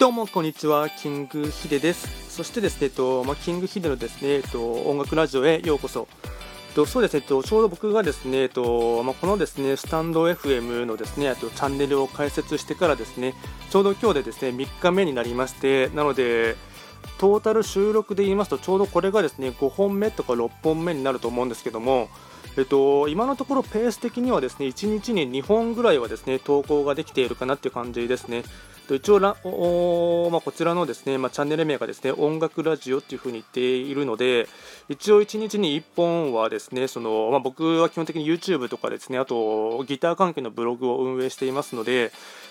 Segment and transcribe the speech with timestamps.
[0.00, 2.34] どうもこんにちは、キングヒデです。
[2.34, 6.08] そしてですね、えっとまあ、キングヒデのですね、えっと、音楽ラジオへようこそ。
[6.70, 13.34] えっとそうですね、えっと、ちょうど僕がですね、えっとまあ、このですね、スタンド FM のですね、えっとチャンネルを開設してからですね、
[13.68, 16.56] ちょうど今日でですね、3日目になりまして、なので、
[17.18, 22.08] トータル収録で言いますと、ちょうどこれがですね、5本目とか6本目になると思うんですけども、
[22.60, 28.42] えっと、今のところペース的にはですね1日に2本ぐらいはですね投稿ができているかなっていう感じですね。
[28.90, 34.48] 一応ラおまあ、こちらのですね、まあ、チャンネル名がですね音楽ラジオっていうふうに言っているので
[34.88, 42.10] 一応1日に1本はですねその、まあ、僕は基本的に YouTube とかですねあとギター関係のブログを運営していますので、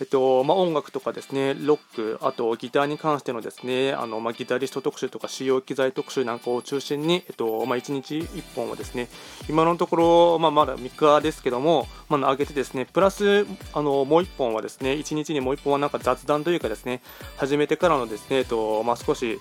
[0.00, 9.08] えっとまあ、音楽とかですねロックあとギターに関してのですねあの、まあ、ギタリスト特集とか使用機材特集なんかを中心に、えっとまあ、1日1本はですね
[9.48, 17.02] 今のところ、まあ、まだ3日ですけども、まあ、上げてですねプラスあのもう1本はですね1日にもう1本はなんか雑談というかですね
[17.36, 19.38] 始めてからのですね、えっとまあ、少し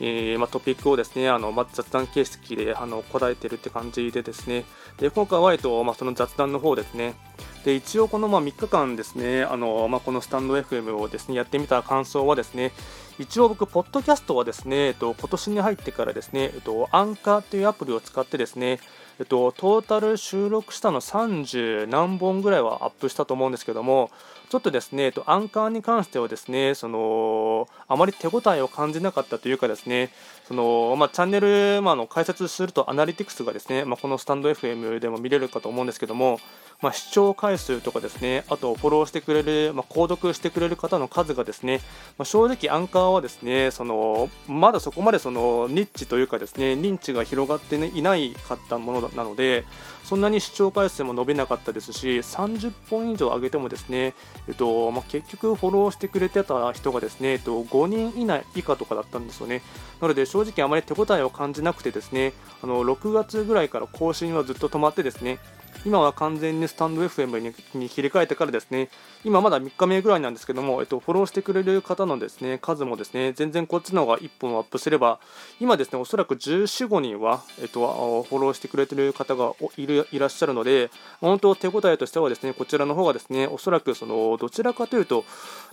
[0.00, 4.64] えーまあ、トピックをですねあの、まあ、雑談形式であの答えてるって感じでですね。
[4.98, 7.14] で今回は、えっとまあ、その雑談の方ですね。
[7.64, 12.72] で一応このまあ3日間ですねあの、まあ、このスタンド FM をですねやってみた感想はですね
[13.18, 18.78] 一応僕、ポッドキャストはですね、えっと、今年に入ってからですね、えっと、アンカーというアプリを使ってですね、
[19.18, 24.12] えっと、トータル収録したの30何本ぐらいはアップしたと思うんですけども、
[24.48, 30.10] ちょっとですね、えっと、アンカーに関してはですね、そのあまり手応えを感じなかったというかですね、
[30.46, 36.38] そのまあ、チャンネル、まあ、の解説するとアナリティクスがですね、まあ、このスタンド FM でも見れるかと思うんですけども、
[36.80, 41.80] まあ、視聴回数とかですね、あとフォローしてくれる、まあ、購読してくれる方の数がですね、
[42.18, 49.64] まあ、正直アンカーはですね、そのまだそこまでそのニッチというかですね、認知が広がって、ね、いないかったものなので、
[50.04, 54.14] そんなに視聴回数も伸びなかったですし、30本以上上げてもですね、
[54.46, 59.62] えっとまあ、結局フォローしてくれてた人がですね、えっと、5人以内以下とかだったんですよね。
[60.00, 65.40] なので正直あまり手応えを感じなくてですね、あの6月ぐらいから更新はずっと止まってですね、
[65.84, 68.88] 今は完全にスタンド FM にに切り替えてからですね、
[69.24, 75.20] 今まだ3日目ぐらいなんですけども、えっと、フォローしてくれる方のですね数もですね全然こっちの方が1本アップすれば、
[75.60, 80.90] 今ですねおそらく14、5人は、えっと、フォローしてくれてる方がいるいらっしゃるので、
[81.20, 85.24] 本当、手応えとしてはですねこちらの方がですねおそらくそのどちらかというと、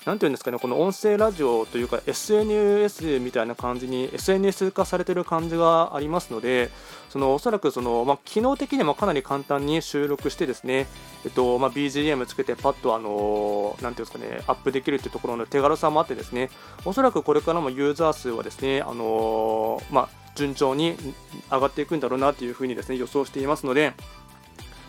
[0.06, 6.70] なんていうんですかね、この音声ラジオというか SNS みたいな感じに SNS 化されてる感じがありますので、
[7.10, 10.88] そのおそらくその、まあ、機能的にもかなり簡単に収録してですね、
[11.24, 16.50] えっとまあ、BGM つけてパッとあのなんていうんですかねアップできるというところの手軽さもあってですね
[16.84, 20.96] おそらくこれからもユーザー数はですねあのまあ、順調に
[21.52, 23.94] 上がっていくんだろうなというふうにですね予想していますので。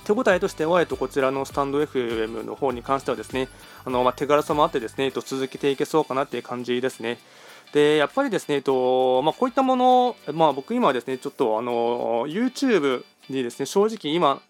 [0.06, 3.48] 手応えとしては、えっと、こちらのスタンド FM の方に関してはですね
[3.84, 7.18] あの、まあ、手軽さもあってですね、えっと、続けていけそうかなっていう感じですね。
[7.72, 14.40] でやっぱりですね、えっとまあ、こういったもの、まあ、僕今はですねちょっとあの YouTube にですね正直今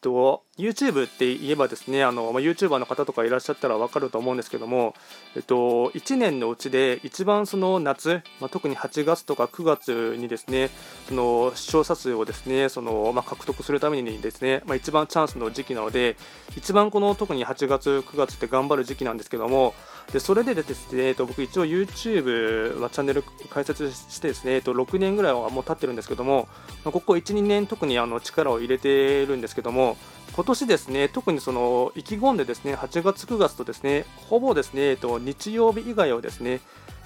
[0.00, 4.94] と YouTube って言えばですねあの、まあ、YouTuber の方とかいらっしゃったら分かると思うんですけども、
[5.36, 10.70] えっと、1年のうちで一番その夏、まあ、特に8月とか9月にですね
[11.08, 16.16] その視聴者数をですねその、まあ、獲得するためにですね、まあ、一番チャンスの時期なので
[16.56, 19.74] 一番この特に8月9月って頑張る時期なんですけども
[20.12, 26.48] でそれでですね、えっと、僕一応 YouTube はチャンネル開設してですね、えっと、6年ぐらいはもう経ってるんですけども
[26.82, 29.96] ここ1、2年特にあの力を入れてるんですけども
[30.48, 36.60] 年ですね、特にその意気込んでですね、8月、9月とですね、ほぼですね、えっと、日曜日以外をですね、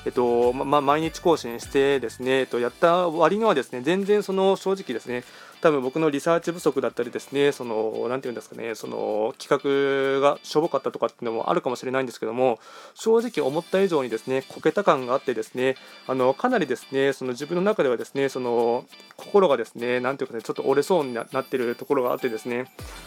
[0.04, 5.24] えっとま、毎日更新してですね、えっと、やった割にはですね、全然その正直ですね、
[5.60, 12.58] 多分僕のリサーチ不足だったりですね、その、なんていうんですかね、その企画がしょぼかったとかっていうのもあるかもしれないんですけども、
[12.94, 15.76] 正直思った以上にですね、こけた感があってですね、
[16.08, 18.86] あの、かなりですね、その自分の中ではですね、その、
[19.16, 22.66] 心がですね、なんていうかね、ちょっと折れそうになってるところがあってですね、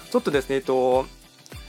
[0.10, 1.06] ちょっとですね、えっと、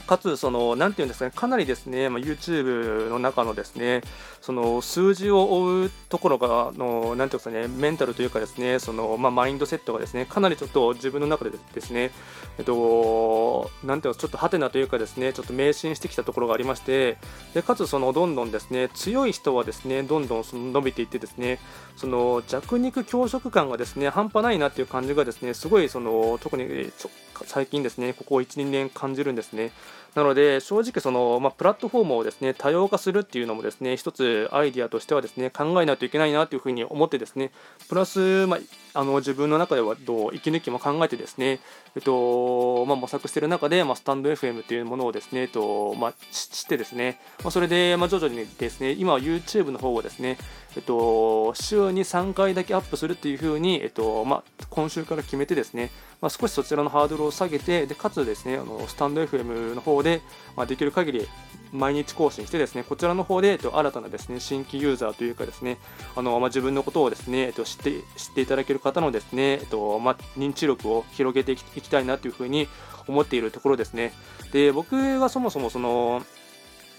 [0.07, 4.03] かつ、その、なんていうんですかね、かなりですね、まあ、YouTube の中のですね、
[4.41, 12.13] その数字を追うところが、のなんていうんですかね、メンタルというかですね、その、まあ、マインドセットがですね、かなりちょっと自分の中でですね、
[12.59, 17.19] えっと、なんていうの、ちょっとハテナというかですね、ちょっと迷信してきたところがありまして、
[17.55, 21.59] でかつ、その、どんどんですね、強い人はですね、どんどんその伸びていってですね、
[21.97, 27.11] その弱肉強食感がですね、半端ないなっていう感じがですね、すごい、その、特にちょ
[27.45, 29.73] 最近ですね、ここ1、2年感じるんですね。
[30.17, 37.53] なので正直その、まあ、プラットフォームをですね多様化するっていうのもですね一つアイディアとしてはですね考えないといけないなというふうに思ってですね
[37.91, 41.61] プラス、まあ、あの自分の中ではどう息抜きも考えてですね、
[41.97, 50.39] えっとまあ、模索している中で、まあ、スタンド FM というものをですね、えっとまあ、知ってですね、まあ、それで、まあ、徐々にですね今は YouTube の方をですね、
[50.77, 55.91] えっと、週に3回だけアップするっていうふうに、えっとまあ、今週から決めてですね、
[56.23, 60.23] まあ、少しそちらのハードルを下げてでかつですねあのスタンド FM の方で、で
[60.57, 61.29] まあ、できる限り
[61.73, 65.79] 毎日更新してですねこちらの方で、えっと、新たなですね新規ユーザーというかですね
[66.15, 72.69] あの、まあ、自分のことをですね、えっと、知って知っていただける方のですね、えっとまあ、認知力を広げていきたいなというふうに
[73.09, 74.13] 思っているところですね。
[74.53, 76.23] で僕がそもそもその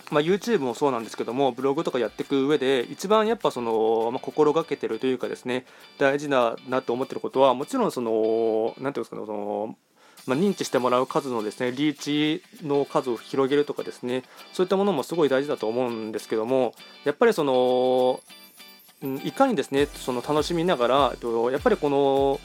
[0.09, 5.65] まあ、YouTube もそうなんですけどもブログとかやっていく上で一番やっぱその、まあ、心がけてるというかですね
[5.98, 9.75] 大事だなと思ってることはもちろんその何ていうんですかねその
[10.27, 16.74] まあ、認知してもらう数のですねリーチの数を広げるとかですねそういったものもすごい大事だと思うんですけども
[17.06, 18.19] やっぱりその
[19.24, 20.95] いかにですねその楽しみながら
[21.51, 22.39] やっぱりこの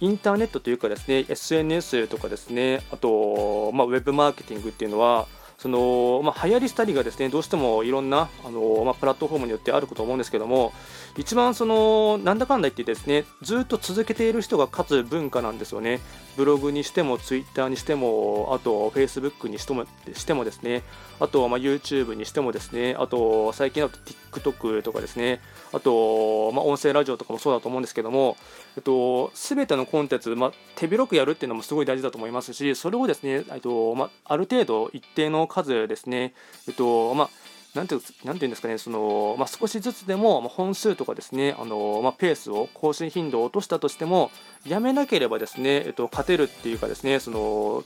[0.00, 5.26] インターネットというかですね SNS とかですねあと、まあ、ウェブマーケティングっていうのは
[5.58, 10.72] その、まあ、流行りしたりがですねどうしてもいろんなあの、まあ、プラットフォームによってあると思うんですけども
[11.16, 16.00] 一番そのなんだかんだ言ってですねずっと続けている人が勝つ文化なんですよね。
[16.36, 20.82] ブログにしてもツイッターにしてもあとフェイスブックにしてもしてもですね
[21.18, 25.40] あとまあ YouTube にしてもですねあと最近だと TikTok とかですね
[25.72, 28.36] あとまあ音声ラジオとかもそうだと思うんですけども
[28.76, 36.34] えっと全てのコンテンツまあ手広くやるっていうのもすごい大事だと思いますしそれをですねえっとまあある程度一定の数ですね。
[36.68, 37.30] えっとまあ
[37.76, 38.00] なんていう
[38.46, 44.30] んですかね、そのまあ、少しずつでも本数とかですね、あのまあ、ペースを、更新頻度を落としたとしても、
[44.66, 47.84] やめなければですね、えっと、勝てるっていうかですね、その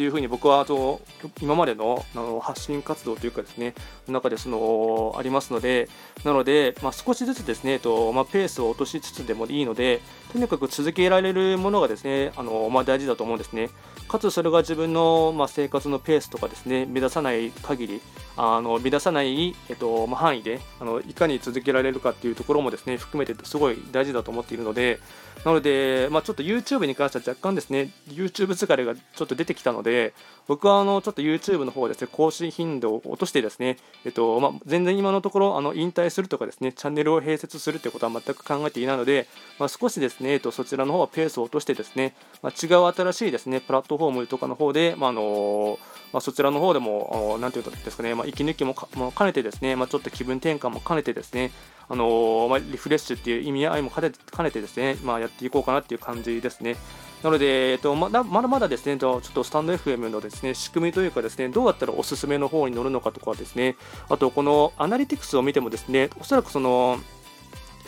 [0.00, 1.02] ていうふうに僕はあと
[1.42, 3.74] 今までのあの発信活動というかですね
[4.08, 5.90] 中でそのありますので
[6.24, 10.00] なので、まあ、少しずつですね、とまあ、ペースを落としつつでもいいので
[10.32, 13.68] とにかく続けられるものがですねあの、まあ、大事だと思うんですね。
[14.08, 18.00] かつそれが自分の、まあ、生活のペースとかですね目指さない限り
[18.36, 24.98] あの乱さない、えっとまあ、範囲であのいかに続けられるかっていうところもですね含めてすごい大事だと思っているので
[25.44, 30.14] なので、まあ、ちょっと YouTube に関しては若干ですね YouTube 疲れがちょっと出てきたのでで
[30.46, 39.28] 僕はあのちょっと YouTube の方ですね更新頻度を落としてですね、えっとまあ、全然今のところあの引退するとかですねチャンネルを併設するということは全く考えていないので、
[39.60, 45.78] まあ、少しですね、えっと、そちらの方はペースを落としてですね、まあ、違う新しいですねプラットフォームとかの方で、まあの
[46.12, 51.52] まあ、そちらの方でも、なんていうんですかね、まあ、息抜きも兼ねてですね、まあ、ちょっと気分転換も兼ねてですね、
[51.88, 56.76] あのー、まあ、リフレッシュっていう意味合いも兼ねて兼ねてですね、まあ、やっていこうかなっていう感じですね。
[57.22, 63.76] なので、えっと、まだまだまだですね、ちょっとスタンド FM のですね仕組みというかですね、どうやったらおすすめの方に乗るのかとかですね、
[64.08, 66.98] あとこのアナリティクスを見てもですね、おそらくその、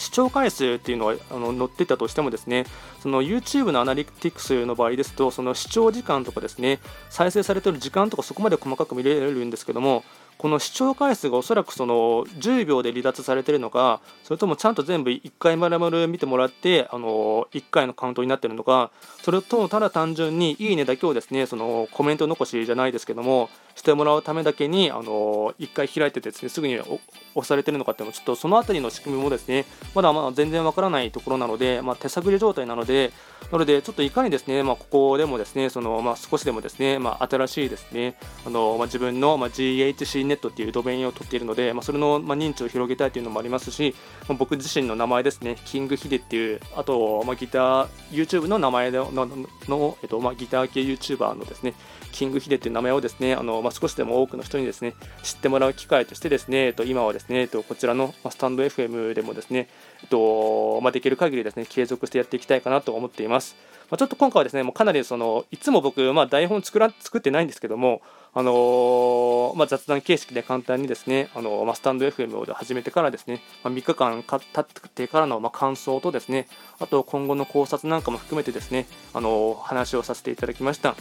[0.02, 2.66] 視聴回数っていうのはあの載ってたとしてもですね
[3.00, 10.04] その YouTube のアナリティクスの場合ですとその視聴時間とかですね再生されている時間とかそこまで細かく見れるんですけども
[10.42, 18.90] この視聴回数がおそらくその10秒で離脱されてるのかそれともちゃんと全部1回丸々見てもらってあの1回のカウントになってるのか
[19.22, 27.00] それともただ単純にいいねだけをですねそのコメント残しじゃないですけどもしてもらうためだけにあの1回開いてですねすぐに押
[27.42, 29.64] されてるのかっていうのちょっとその辺りの仕組みもですね
[29.94, 33.12] まだまだ全然わからないところなので、まあ、手探り状態なので
[33.50, 43.94] なのでちょっといかにですね、まあ、ここでもですねその、まあ、少しでもですね、まあ、新しいですねあの、まあ、自分の、まあ、GHC ネットっていうドメインを取っているので、まあ、それの、ま、認知を広げたいというのもありますし、
[44.29, 51.74] まあ、僕自身の名前ですねキングヒデっていうあと、ま、ギター YouTube の名前のの、えっとま、ギター系 YouTuber のですね
[52.12, 59.69] キングヒデっていう名前をですねあの、ま、少しでも多くの人にですね知ってもらう機会としてですね、えっと、今はですね、えっと、こちらのスタンド FM でもですね、
[60.03, 63.56] えっとま、できる限りですね継続してやっていきたいかなと思っています。
[63.93, 68.01] まあ、ちょっと今回はですねもうかなりそのいつも僕、まあ、台本作ら作ってないんですけども、
[68.32, 76.49] あのー、まあ、雑談形式で簡単にですね、あのー、まあ、スタンド FM を始めてからですね、まあ、3日間経ってからのま感想とですね、
[76.81, 80.96] あと今後の考察なんかも含めてですね、あの話をさせていただきました。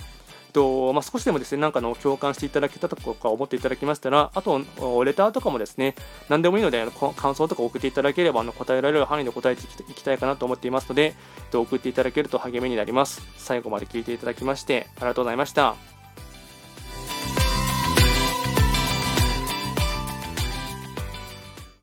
[0.52, 4.60] とまあ、少しでもですね、なんかの共感していただけたとか思っていただきましたら、あと、
[5.04, 5.96] レターとかもですね、
[6.30, 11.16] 何でもいいので、感想とか送っていただければ、あの答えられる範囲で答えていきたいかなと思っていますので、
[11.54, 13.22] 送っていただけると励みになります。
[13.38, 15.91] 最後まで聞いていただきまして、ありがとうございました。